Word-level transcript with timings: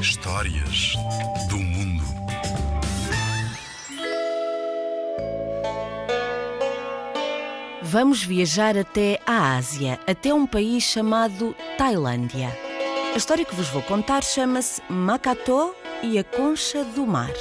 Histórias 0.00 0.94
do 1.50 1.58
mundo. 1.58 2.02
Vamos 7.82 8.22
viajar 8.22 8.78
até 8.78 9.20
a 9.26 9.56
Ásia, 9.56 10.00
até 10.06 10.32
um 10.32 10.46
país 10.46 10.84
chamado 10.84 11.54
Tailândia. 11.76 12.48
A 13.12 13.16
história 13.18 13.44
que 13.44 13.54
vos 13.54 13.68
vou 13.68 13.82
contar 13.82 14.22
chama-se 14.24 14.80
Makatô 14.88 15.74
e 16.02 16.18
a 16.18 16.24
Concha 16.24 16.82
do 16.82 17.06
Mar. 17.06 17.34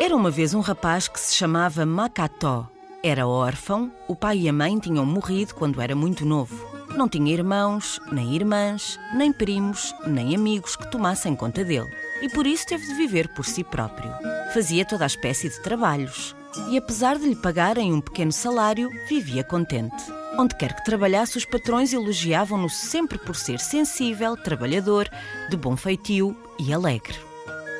Era 0.00 0.16
uma 0.16 0.30
vez 0.30 0.54
um 0.54 0.60
rapaz 0.60 1.06
que 1.06 1.20
se 1.20 1.36
chamava 1.36 1.86
Makató. 1.86 2.68
Era 3.00 3.28
órfão, 3.28 3.92
o 4.08 4.16
pai 4.16 4.38
e 4.38 4.48
a 4.48 4.52
mãe 4.52 4.76
tinham 4.80 5.06
morrido 5.06 5.54
quando 5.54 5.80
era 5.80 5.94
muito 5.94 6.26
novo. 6.26 6.77
Não 6.98 7.08
tinha 7.08 7.32
irmãos, 7.32 8.00
nem 8.10 8.34
irmãs, 8.34 8.98
nem 9.14 9.32
primos, 9.32 9.94
nem 10.04 10.34
amigos 10.34 10.74
que 10.74 10.90
tomassem 10.90 11.36
conta 11.36 11.64
dele. 11.64 11.88
E 12.20 12.28
por 12.28 12.44
isso 12.44 12.66
teve 12.66 12.84
de 12.88 12.94
viver 12.94 13.28
por 13.28 13.44
si 13.44 13.62
próprio. 13.62 14.10
Fazia 14.52 14.84
toda 14.84 15.04
a 15.04 15.06
espécie 15.06 15.48
de 15.48 15.62
trabalhos. 15.62 16.34
E 16.68 16.76
apesar 16.76 17.16
de 17.16 17.28
lhe 17.28 17.36
pagarem 17.36 17.92
um 17.92 18.00
pequeno 18.00 18.32
salário, 18.32 18.90
vivia 19.08 19.44
contente. 19.44 19.94
Onde 20.36 20.56
quer 20.56 20.74
que 20.74 20.84
trabalhasse, 20.84 21.38
os 21.38 21.44
patrões 21.44 21.92
elogiavam-no 21.92 22.68
sempre 22.68 23.16
por 23.16 23.36
ser 23.36 23.60
sensível, 23.60 24.36
trabalhador, 24.36 25.08
de 25.48 25.56
bom 25.56 25.76
feitio 25.76 26.36
e 26.58 26.74
alegre. 26.74 27.14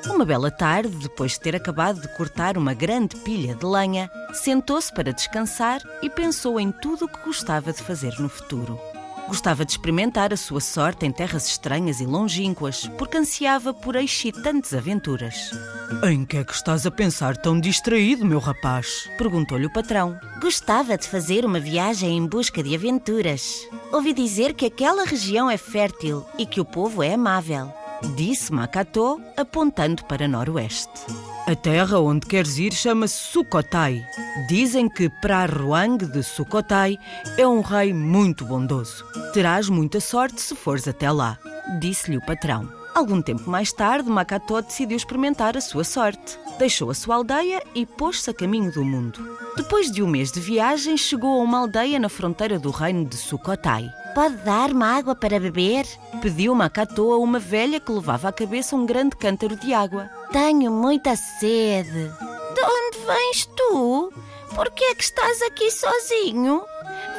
Uma 0.06 0.24
bela 0.24 0.50
tarde, 0.50 0.94
depois 0.96 1.32
de 1.32 1.40
ter 1.40 1.56
acabado 1.56 2.00
de 2.00 2.08
cortar 2.16 2.56
uma 2.56 2.72
grande 2.72 3.16
pilha 3.16 3.56
de 3.56 3.66
lenha, 3.66 4.08
sentou-se 4.32 4.94
para 4.94 5.12
descansar 5.12 5.82
e 6.02 6.08
pensou 6.08 6.60
em 6.60 6.70
tudo 6.70 7.06
o 7.06 7.08
que 7.08 7.24
gostava 7.24 7.72
de 7.72 7.82
fazer 7.82 8.14
no 8.20 8.28
futuro. 8.28 8.78
Gostava 9.28 9.62
de 9.62 9.72
experimentar 9.72 10.32
a 10.32 10.36
sua 10.38 10.58
sorte 10.60 11.04
em 11.04 11.12
terras 11.12 11.46
estranhas 11.46 12.00
e 12.00 12.06
longínquas, 12.06 12.88
porque 12.96 13.18
ansiava 13.18 13.74
por 13.74 13.94
excitantes 13.94 14.72
aventuras. 14.72 15.50
Em 16.02 16.24
que 16.24 16.38
é 16.38 16.44
que 16.44 16.54
estás 16.54 16.86
a 16.86 16.90
pensar 16.90 17.36
tão 17.36 17.60
distraído, 17.60 18.24
meu 18.24 18.38
rapaz? 18.38 19.08
Perguntou-lhe 19.18 19.66
o 19.66 19.72
patrão. 19.72 20.18
Gostava 20.40 20.96
de 20.96 21.06
fazer 21.06 21.44
uma 21.44 21.60
viagem 21.60 22.16
em 22.16 22.26
busca 22.26 22.62
de 22.62 22.74
aventuras. 22.74 23.68
Ouvi 23.92 24.14
dizer 24.14 24.54
que 24.54 24.64
aquela 24.64 25.04
região 25.04 25.50
é 25.50 25.58
fértil 25.58 26.24
e 26.38 26.46
que 26.46 26.60
o 26.60 26.64
povo 26.64 27.02
é 27.02 27.12
amável. 27.12 27.70
Disse 28.16 28.50
Makatô, 28.50 29.20
apontando 29.36 30.04
para 30.06 30.26
noroeste. 30.26 30.88
A 31.48 31.56
terra 31.56 31.98
onde 31.98 32.26
queres 32.26 32.58
ir 32.58 32.74
chama-se 32.74 33.14
Sukhothai. 33.14 34.04
Dizem 34.46 34.86
que 34.86 35.08
Praruang 35.08 35.96
de 35.96 36.22
Sukhothai 36.22 36.98
é 37.38 37.46
um 37.46 37.62
rei 37.62 37.90
muito 37.90 38.44
bondoso. 38.44 39.02
Terás 39.32 39.66
muita 39.66 39.98
sorte 39.98 40.42
se 40.42 40.54
fores 40.54 40.86
até 40.86 41.10
lá. 41.10 41.38
Disse-lhe 41.80 42.18
o 42.18 42.20
patrão. 42.20 42.68
Algum 42.98 43.22
tempo 43.22 43.48
mais 43.48 43.72
tarde, 43.72 44.10
Makatô 44.10 44.60
decidiu 44.60 44.96
experimentar 44.96 45.56
a 45.56 45.60
sua 45.60 45.84
sorte. 45.84 46.36
Deixou 46.58 46.90
a 46.90 46.94
sua 46.94 47.14
aldeia 47.14 47.62
e 47.72 47.86
pôs-se 47.86 48.28
a 48.28 48.34
caminho 48.34 48.72
do 48.72 48.84
mundo. 48.84 49.38
Depois 49.56 49.88
de 49.88 50.02
um 50.02 50.08
mês 50.08 50.32
de 50.32 50.40
viagem, 50.40 50.96
chegou 50.96 51.38
a 51.38 51.44
uma 51.44 51.60
aldeia 51.60 51.96
na 52.00 52.08
fronteira 52.08 52.58
do 52.58 52.72
reino 52.72 53.04
de 53.04 53.16
Sukhothai. 53.16 53.88
Pode 54.16 54.38
dar-me 54.38 54.82
água 54.82 55.14
para 55.14 55.38
beber? 55.38 55.86
Pediu 56.20 56.56
Makatô 56.56 57.12
a 57.12 57.18
uma 57.18 57.38
velha 57.38 57.78
que 57.78 57.92
levava 57.92 58.30
à 58.30 58.32
cabeça 58.32 58.74
um 58.74 58.84
grande 58.84 59.14
cântaro 59.14 59.54
de 59.54 59.72
água. 59.72 60.10
Tenho 60.32 60.72
muita 60.72 61.14
sede. 61.14 62.10
De 62.52 62.60
onde 62.64 62.98
vens 63.06 63.46
tu? 63.56 64.12
Por 64.56 64.72
que 64.72 64.82
é 64.82 64.94
que 64.96 65.04
estás 65.04 65.40
aqui 65.42 65.70
sozinho? 65.70 66.62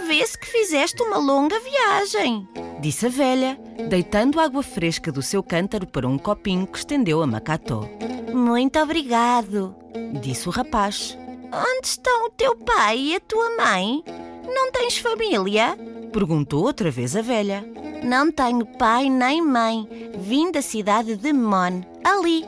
Vê-se 0.07 0.37
que 0.37 0.45
fizeste 0.45 1.01
uma 1.01 1.19
longa 1.19 1.57
viagem. 1.61 2.49
Disse 2.81 3.07
a 3.07 3.09
velha, 3.09 3.59
deitando 3.89 4.39
água 4.39 4.63
fresca 4.63 5.11
do 5.11 5.21
seu 5.21 5.43
cântaro 5.43 5.85
para 5.85 6.07
um 6.07 6.17
copinho 6.17 6.65
que 6.65 6.77
estendeu 6.77 7.21
a 7.21 7.27
Makatô. 7.27 7.85
Muito 8.33 8.79
obrigado, 8.79 9.75
disse 10.21 10.47
o 10.47 10.51
rapaz. 10.51 11.17
Onde 11.51 11.87
estão 11.87 12.27
o 12.27 12.29
teu 12.29 12.55
pai 12.55 12.97
e 12.97 13.15
a 13.15 13.19
tua 13.19 13.57
mãe? 13.57 14.03
Não 14.45 14.71
tens 14.71 14.97
família? 14.97 15.77
Perguntou 16.13 16.63
outra 16.63 16.89
vez 16.89 17.15
a 17.17 17.21
velha. 17.21 17.65
Não 18.03 18.31
tenho 18.31 18.65
pai 18.65 19.09
nem 19.09 19.41
mãe. 19.41 19.87
Vim 20.17 20.49
da 20.49 20.61
cidade 20.61 21.17
de 21.17 21.33
Mon, 21.33 21.81
ali. 22.03 22.45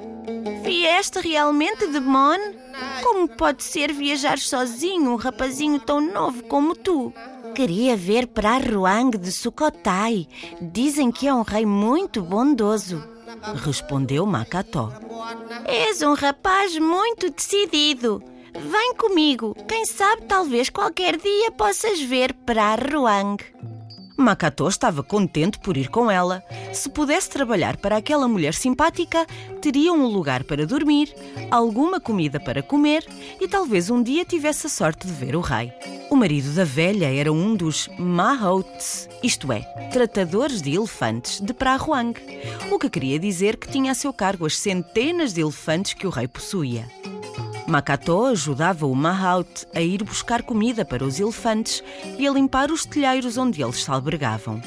Vieste 0.64 1.20
realmente 1.20 1.88
de 1.88 2.00
Mon? 2.00 2.40
Como 3.04 3.28
pode 3.28 3.64
ser 3.64 3.92
viajar 3.92 4.40
sozinho 4.40 5.12
um 5.12 5.16
rapazinho 5.16 5.80
tão 5.80 6.00
novo 6.00 6.44
como 6.44 6.76
tu? 6.76 7.14
Queria 7.56 7.96
ver 7.98 8.28
para 8.28 8.58
Ruang 8.58 9.18
de 9.18 9.32
Sukhothai. 9.32 10.28
Dizem 10.62 11.12
que 11.12 11.28
é 11.28 11.34
um 11.34 11.42
rei 11.42 11.66
muito 11.66 12.22
bondoso. 12.22 13.04
Respondeu 13.64 14.26
Makató. 14.26 14.92
És 15.66 16.02
um 16.02 16.14
rapaz 16.14 16.78
muito 16.78 17.30
decidido. 17.30 18.24
Vem 18.54 18.96
comigo. 18.96 19.56
Quem 19.68 19.86
sabe 19.86 20.24
talvez 20.24 20.70
qualquer 20.70 21.18
dia 21.18 21.52
possas 21.52 22.02
ver 22.02 22.34
para 22.34 22.76
Makatô 24.18 24.68
estava 24.68 25.04
contente 25.04 25.60
por 25.60 25.78
ir 25.78 25.90
com 25.90 26.10
ela. 26.10 26.44
Se 26.74 26.90
pudesse 26.90 27.30
trabalhar 27.30 27.78
para 27.78 27.98
aquela 27.98 28.28
mulher 28.28 28.54
simpática, 28.54 29.26
teria 29.62 29.94
um 29.94 30.06
lugar 30.06 30.44
para 30.44 30.66
dormir, 30.66 31.14
alguma 31.50 32.00
comida 32.00 32.40
para 32.40 32.62
comer 32.62 33.06
e 33.40 33.48
talvez 33.48 33.90
um 33.90 34.02
dia 34.02 34.26
tivesse 34.26 34.68
a 34.68 34.70
sorte 34.70 35.08
de 35.08 35.14
ver 35.14 35.36
o 35.36 35.42
rei. 35.42 35.72
O 36.10 36.16
marido 36.16 36.54
da 36.54 36.66
velha 36.66 37.14
era 37.14 37.32
um 37.32 37.56
dos 37.56 37.90
Mahouts, 37.98 39.08
isto 39.24 39.52
é, 39.52 39.62
tratadores 39.92 40.62
de 40.62 40.76
elefantes 40.76 41.40
de 41.40 41.54
Prahuang, 41.54 42.14
o 42.70 42.78
que 42.78 42.90
queria 42.90 43.18
dizer 43.18 43.58
que 43.58 43.70
tinha 43.70 43.94
a 43.94 43.96
seu 43.96 44.12
cargo 44.12 44.46
as 44.46 44.58
centenas 44.58 45.34
de 45.34 45.42
elefantes 45.42 45.94
que 45.94 46.06
o 46.06 46.10
rei 46.10 46.28
possuía. 46.28 46.86
Makatô 47.72 48.26
ajudava 48.26 48.86
o 48.86 48.94
Mahout 48.94 49.66
a 49.74 49.80
ir 49.80 50.04
buscar 50.04 50.44
comida 50.44 50.84
para 50.84 51.06
os 51.06 51.22
elefantes 51.22 51.82
e 52.20 52.28
a 52.28 52.32
limpar 52.32 52.70
os 52.70 52.86
telheiros 52.86 53.38
onde 53.38 53.64
eles 53.64 53.82
se 53.82 53.90
albergavam. 53.90 54.62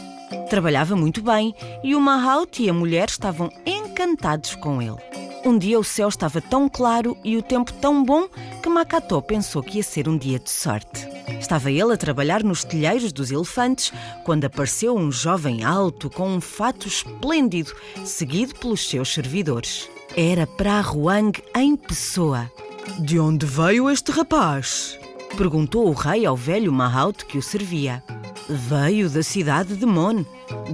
Trabalhava 0.48 0.97
muito 0.97 1.22
bem 1.22 1.54
e 1.82 1.94
o 1.94 2.00
Mahout 2.00 2.62
e 2.62 2.70
a 2.70 2.72
mulher 2.72 3.10
estavam 3.10 3.50
encantados 3.66 4.54
com 4.54 4.81
ele. 4.81 4.97
Um 5.44 5.59
dia 5.59 5.78
o 5.78 5.84
céu 5.84 6.09
estava 6.09 6.41
tão 6.41 6.66
claro 6.66 7.14
e 7.22 7.37
o 7.37 7.43
tempo 7.43 7.75
tão 7.75 8.03
bom 8.03 8.26
que 8.62 8.70
Makatô 8.70 9.20
pensou 9.20 9.62
que 9.62 9.76
ia 9.76 9.82
ser 9.82 10.09
um 10.09 10.16
dia 10.16 10.38
de 10.38 10.48
sorte. 10.48 11.06
Estava 11.38 11.70
ele 11.70 11.93
a 11.93 11.98
trabalhar 11.98 12.43
nos 12.43 12.64
telheiros 12.64 13.12
dos 13.12 13.31
elefantes 13.31 13.93
quando 14.25 14.47
apareceu 14.47 14.97
um 14.97 15.12
jovem 15.12 15.62
alto 15.62 16.09
com 16.09 16.26
um 16.26 16.41
fato 16.41 16.88
esplêndido, 16.88 17.75
seguido 18.03 18.54
pelos 18.54 18.88
seus 18.88 19.12
servidores. 19.12 19.91
Era 20.16 20.47
Prahuang 20.47 21.38
em 21.54 21.76
pessoa. 21.76 22.50
De 22.98 23.18
onde 23.18 23.44
veio 23.44 23.90
este 23.90 24.12
rapaz? 24.12 24.98
Perguntou 25.36 25.88
o 25.88 25.92
rei 25.92 26.24
ao 26.24 26.36
velho 26.36 26.72
Mahout 26.72 27.24
que 27.26 27.38
o 27.38 27.42
servia. 27.42 28.04
Veio 28.48 29.08
da 29.10 29.22
cidade 29.22 29.76
de 29.76 29.86
Mon, 29.86 30.24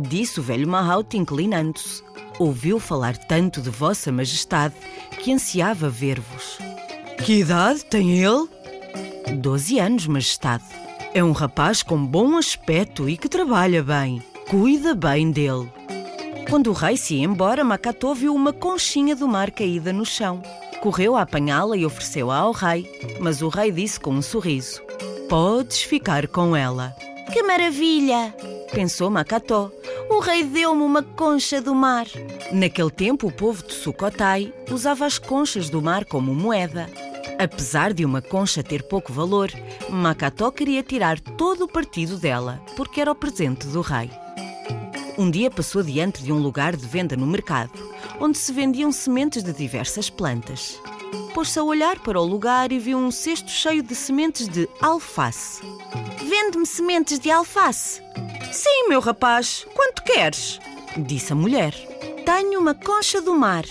disse 0.09 0.38
o 0.38 0.43
velho 0.43 0.69
Mahout 0.69 1.16
inclinando-se. 1.16 2.03
Ouviu 2.38 2.78
falar 2.78 3.16
tanto 3.16 3.60
de 3.60 3.71
Vossa 3.71 4.10
Majestade 4.10 4.75
que 5.19 5.32
ansiava 5.32 5.88
ver-vos. 5.88 6.59
Que 7.25 7.41
idade 7.41 7.84
tem 7.84 8.22
ele? 8.22 8.48
Doze 9.38 9.78
anos, 9.78 10.06
Majestade. 10.06 10.65
É 11.15 11.22
um 11.22 11.32
rapaz 11.32 11.82
com 11.82 12.04
bom 12.04 12.37
aspecto 12.37 13.09
e 13.09 13.16
que 13.16 13.28
trabalha 13.28 13.82
bem. 13.82 14.22
Cuida 14.48 14.94
bem 14.94 15.31
dele. 15.31 15.71
Quando 16.48 16.71
o 16.71 16.72
rei 16.72 16.97
se 16.97 17.15
ia 17.15 17.25
embora, 17.25 17.65
Makatô 17.65 18.15
viu 18.15 18.34
uma 18.34 18.53
conchinha 18.53 19.15
do 19.15 19.28
mar 19.28 19.50
caída 19.50 19.92
no 19.92 20.04
chão. 20.04 20.42
Correu 20.81 21.15
a 21.15 21.23
apanhá-la 21.23 21.77
e 21.77 21.85
ofereceu-a 21.85 22.37
ao 22.37 22.53
rei, 22.53 22.91
mas 23.21 23.43
o 23.43 23.49
rei 23.49 23.71
disse 23.71 24.01
com 24.01 24.13
um 24.13 24.23
sorriso: 24.23 24.81
Podes 25.29 25.83
ficar 25.83 26.27
com 26.27 26.57
ela. 26.57 26.95
Que 27.33 27.43
maravilha! 27.43 28.35
Pensou 28.73 29.11
Makatô. 29.11 29.71
O 30.09 30.21
rei 30.21 30.43
deu-me 30.43 30.83
uma 30.83 31.03
concha 31.03 31.61
do 31.61 31.75
mar. 31.75 32.07
Naquele 32.51 32.91
tempo, 32.91 33.27
o 33.29 33.33
povo 33.33 33.63
de 33.63 33.75
Sukhothai 33.75 34.53
usava 34.71 35.07
as 35.07 35.19
conchas 35.19 35.69
do 35.69 35.83
mar 35.83 36.04
como 36.04 36.34
moeda. 36.34 36.89
Apesar 37.39 37.93
de 37.93 38.04
uma 38.04 38.22
concha 38.22 38.63
ter 38.63 38.83
pouco 38.83 39.13
valor, 39.13 39.51
Makatô 39.89 40.51
queria 40.51 40.83
tirar 40.83 41.21
todo 41.21 41.65
o 41.65 41.69
partido 41.69 42.16
dela, 42.16 42.60
porque 42.77 43.01
era 43.01 43.13
o 43.13 43.15
presente 43.15 43.66
do 43.66 43.81
rei. 43.81 44.10
Um 45.19 45.31
dia 45.31 45.51
passou 45.51 45.83
diante 45.83 46.22
de 46.22 46.33
um 46.33 46.39
lugar 46.39 46.75
de 46.75 46.87
venda 46.87 47.16
no 47.16 47.27
mercado, 47.27 47.90
onde 48.21 48.39
se 48.39 48.53
vendiam 48.53 48.93
sementes 48.93 49.43
de 49.43 49.53
diversas 49.53 50.11
plantas. 50.11 50.78
Pôs-se 51.34 51.59
a 51.59 51.63
olhar 51.63 51.99
para 52.01 52.21
o 52.21 52.25
lugar 52.25 52.71
e 52.71 52.78
viu 52.78 52.99
um 52.99 53.11
cesto 53.11 53.51
cheio 53.51 53.83
de 53.83 53.95
sementes 53.95 54.49
de 54.49 54.69
alface. 54.81 55.63
Vende-me 56.19 56.67
sementes 56.67 57.19
de 57.19 57.31
alface? 57.31 58.03
Sim, 58.53 58.89
meu 58.89 59.01
rapaz. 59.01 59.67
Quanto 59.75 60.03
queres? 60.03 60.61
Disse 60.97 61.33
a 61.33 61.37
mulher. 61.37 61.75
Tenho 62.25 62.61
uma 62.61 62.75
concha 62.75 63.21
do 63.21 63.34
mar. 63.34 63.65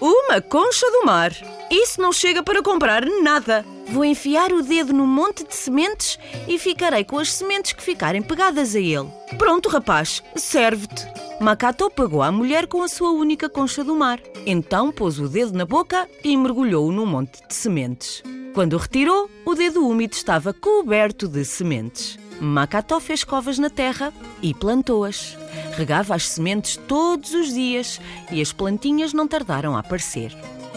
Uma 0.00 0.40
concha 0.40 0.90
do 0.90 1.04
mar? 1.04 1.32
Isso 1.70 2.00
não 2.00 2.12
chega 2.12 2.42
para 2.42 2.62
comprar 2.62 3.04
nada. 3.22 3.64
Vou 3.88 4.04
enfiar 4.04 4.52
o 4.52 4.62
dedo 4.62 4.92
no 4.92 5.06
monte 5.06 5.44
de 5.44 5.54
sementes 5.54 6.18
e 6.48 6.58
ficarei 6.58 7.04
com 7.04 7.18
as 7.18 7.32
sementes 7.32 7.72
que 7.72 7.82
ficarem 7.82 8.22
pegadas 8.22 8.74
a 8.74 8.80
ele. 8.80 9.08
Pronto, 9.38 9.68
rapaz, 9.68 10.22
serve-te. 10.34 11.21
Macató 11.42 11.90
pagou 11.90 12.22
à 12.22 12.30
mulher 12.30 12.68
com 12.68 12.84
a 12.84 12.88
sua 12.88 13.10
única 13.10 13.48
concha 13.48 13.82
do 13.82 13.96
mar. 13.96 14.20
Então 14.46 14.92
pôs 14.92 15.18
o 15.18 15.28
dedo 15.28 15.52
na 15.58 15.66
boca 15.66 16.08
e 16.22 16.36
mergulhou-o 16.36 16.92
num 16.92 17.04
monte 17.04 17.44
de 17.48 17.52
sementes. 17.52 18.22
Quando 18.54 18.74
o 18.74 18.78
retirou, 18.78 19.28
o 19.44 19.52
dedo 19.52 19.84
úmido 19.84 20.14
estava 20.14 20.54
coberto 20.54 21.26
de 21.26 21.44
sementes. 21.44 22.16
Macató 22.40 23.00
fez 23.00 23.24
covas 23.24 23.58
na 23.58 23.68
terra 23.68 24.12
e 24.40 24.54
plantou-as. 24.54 25.36
Regava 25.72 26.14
as 26.14 26.28
sementes 26.28 26.76
todos 26.86 27.34
os 27.34 27.52
dias 27.52 28.00
e 28.30 28.40
as 28.40 28.52
plantinhas 28.52 29.12
não 29.12 29.26
tardaram 29.26 29.74
a 29.74 29.80
aparecer. 29.80 30.32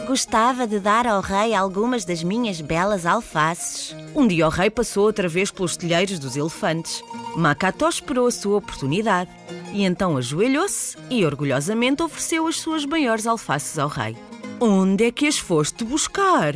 Gostava 0.08 0.66
de 0.66 0.80
dar 0.80 1.06
ao 1.06 1.22
rei 1.22 1.54
algumas 1.54 2.06
das 2.06 2.24
minhas 2.24 2.60
belas 2.60 3.06
alfaces. 3.06 3.96
Um 4.16 4.26
dia 4.26 4.48
o 4.48 4.50
rei 4.50 4.72
passou 4.72 5.06
outra 5.06 5.28
vez 5.28 5.52
pelos 5.52 5.78
telheiros 5.78 6.18
dos 6.18 6.36
elefantes. 6.36 7.04
Macató 7.36 7.88
esperou 7.88 8.26
a 8.26 8.32
sua 8.32 8.58
oportunidade 8.58 9.30
e 9.76 9.84
então 9.84 10.16
ajoelhou-se 10.16 10.96
e 11.10 11.26
orgulhosamente 11.26 12.02
ofereceu 12.02 12.48
as 12.48 12.56
suas 12.56 12.86
maiores 12.86 13.28
alfaces 13.28 13.78
ao 13.78 13.90
rei. 13.90 14.16
Onde 14.58 15.04
é 15.04 15.12
que 15.12 15.28
as 15.28 15.38
foste 15.38 15.84
buscar? 15.84 16.56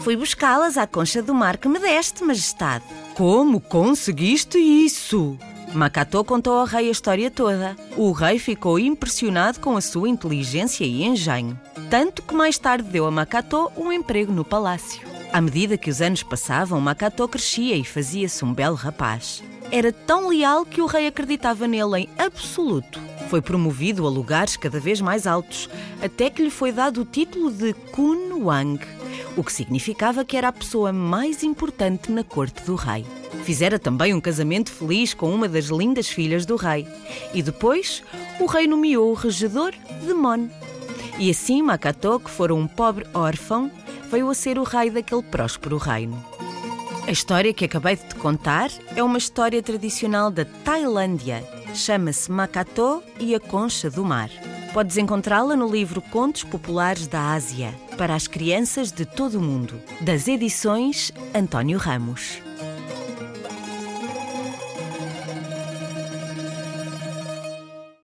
Fui 0.00 0.16
buscá-las 0.16 0.76
à 0.76 0.84
concha 0.84 1.22
do 1.22 1.32
mar 1.32 1.56
que 1.56 1.68
me 1.68 1.78
deste, 1.78 2.24
majestade. 2.24 2.84
Como 3.14 3.60
conseguiste 3.60 4.58
isso? 4.58 5.38
Macató 5.72 6.24
contou 6.24 6.54
ao 6.54 6.66
rei 6.66 6.88
a 6.88 6.90
história 6.90 7.30
toda. 7.30 7.76
O 7.96 8.10
rei 8.10 8.40
ficou 8.40 8.76
impressionado 8.76 9.60
com 9.60 9.76
a 9.76 9.80
sua 9.80 10.08
inteligência 10.08 10.84
e 10.84 11.04
engenho, 11.04 11.58
tanto 11.88 12.22
que 12.22 12.34
mais 12.34 12.58
tarde 12.58 12.88
deu 12.88 13.06
a 13.06 13.10
Macató 13.10 13.70
um 13.76 13.92
emprego 13.92 14.32
no 14.32 14.44
palácio. 14.44 15.06
À 15.32 15.40
medida 15.40 15.76
que 15.76 15.90
os 15.90 16.02
anos 16.02 16.24
passavam, 16.24 16.80
Macató 16.80 17.28
crescia 17.28 17.76
e 17.76 17.84
fazia-se 17.84 18.44
um 18.44 18.52
belo 18.52 18.74
rapaz. 18.74 19.44
Era 19.70 19.92
tão 19.92 20.28
leal 20.28 20.64
que 20.64 20.80
o 20.80 20.86
rei 20.86 21.06
acreditava 21.06 21.68
nele 21.68 22.00
em 22.00 22.08
absoluto. 22.18 22.98
Foi 23.28 23.42
promovido 23.42 24.06
a 24.06 24.10
lugares 24.10 24.56
cada 24.56 24.80
vez 24.80 24.98
mais 24.98 25.26
altos, 25.26 25.68
até 26.02 26.30
que 26.30 26.42
lhe 26.42 26.50
foi 26.50 26.72
dado 26.72 27.02
o 27.02 27.04
título 27.04 27.52
de 27.52 27.74
Kun 27.92 28.44
Wang, 28.44 28.80
o 29.36 29.44
que 29.44 29.52
significava 29.52 30.24
que 30.24 30.38
era 30.38 30.48
a 30.48 30.52
pessoa 30.52 30.90
mais 30.90 31.42
importante 31.42 32.10
na 32.10 32.24
corte 32.24 32.64
do 32.64 32.76
rei. 32.76 33.04
Fizera 33.44 33.78
também 33.78 34.14
um 34.14 34.20
casamento 34.22 34.72
feliz 34.72 35.12
com 35.12 35.30
uma 35.30 35.46
das 35.46 35.66
lindas 35.66 36.08
filhas 36.08 36.46
do 36.46 36.56
rei. 36.56 36.88
E 37.34 37.42
depois, 37.42 38.02
o 38.40 38.46
rei 38.46 38.66
nomeou 38.66 39.10
o 39.10 39.14
regedor 39.14 39.74
de 40.02 40.14
Mon. 40.14 40.48
E 41.18 41.30
assim 41.30 41.62
Makató, 41.62 42.18
que 42.18 42.30
fora 42.30 42.54
um 42.54 42.66
pobre 42.66 43.06
órfão, 43.12 43.70
veio 44.10 44.30
a 44.30 44.34
ser 44.34 44.58
o 44.58 44.62
rei 44.62 44.88
daquele 44.88 45.22
próspero 45.22 45.76
reino. 45.76 46.24
A 47.08 47.10
história 47.10 47.54
que 47.54 47.64
acabei 47.64 47.96
de 47.96 48.04
te 48.04 48.14
contar 48.16 48.70
é 48.94 49.02
uma 49.02 49.16
história 49.16 49.62
tradicional 49.62 50.30
da 50.30 50.44
Tailândia. 50.44 51.42
Chama-se 51.74 52.30
Makató 52.30 53.02
e 53.18 53.34
a 53.34 53.40
Concha 53.40 53.88
do 53.88 54.04
Mar. 54.04 54.28
Podes 54.74 54.98
encontrá-la 54.98 55.56
no 55.56 55.66
livro 55.66 56.02
Contos 56.02 56.44
Populares 56.44 57.06
da 57.06 57.32
Ásia, 57.32 57.74
para 57.96 58.14
as 58.14 58.26
crianças 58.26 58.92
de 58.92 59.06
todo 59.06 59.38
o 59.38 59.42
mundo, 59.42 59.80
das 60.02 60.28
edições 60.28 61.10
António 61.34 61.78
Ramos. 61.78 62.42